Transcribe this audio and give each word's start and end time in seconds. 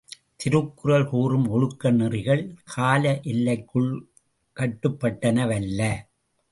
திருக்குறள் 0.35 1.05
கூறும் 1.05 1.47
ஒழுக்க 1.47 1.91
நெறிகள் 1.91 2.55
கால 2.63 3.19
எல்லைகளுக்குக் 3.23 4.07
கட்டுப்பட்டனவல்ல. 4.55 5.95